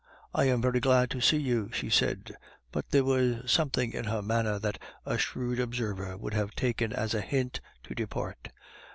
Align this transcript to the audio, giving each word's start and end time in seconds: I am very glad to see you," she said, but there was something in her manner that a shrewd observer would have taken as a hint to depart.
I 0.33 0.45
am 0.45 0.63
very 0.63 0.79
glad 0.79 1.11
to 1.11 1.21
see 1.21 1.37
you," 1.37 1.69
she 1.71 1.91
said, 1.91 2.35
but 2.71 2.89
there 2.89 3.03
was 3.03 3.51
something 3.51 3.93
in 3.93 4.05
her 4.05 4.23
manner 4.23 4.57
that 4.57 4.81
a 5.05 5.19
shrewd 5.19 5.59
observer 5.59 6.17
would 6.17 6.33
have 6.33 6.55
taken 6.55 6.91
as 6.91 7.13
a 7.13 7.21
hint 7.21 7.61
to 7.83 7.93
depart. 7.93 8.47